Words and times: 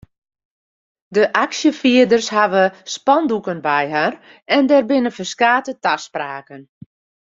De 1.15 1.23
aksjefierders 1.43 2.29
hawwe 2.37 2.63
spandoeken 2.95 3.59
by 3.67 3.83
har 3.95 4.13
en 4.55 4.63
der 4.71 4.83
binne 4.89 5.11
ferskate 5.17 5.73
taspraken. 5.85 6.61